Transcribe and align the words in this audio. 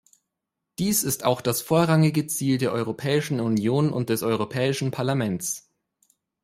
Dies 0.79 1.03
ist 1.03 1.25
auch 1.25 1.41
das 1.41 1.61
vorrangige 1.61 2.25
Ziel 2.25 2.57
der 2.57 2.71
Europäischen 2.73 3.39
Union 3.39 3.93
und 3.93 4.09
des 4.09 4.23
Europäischen 4.23 4.89
Parlaments. 4.89 5.69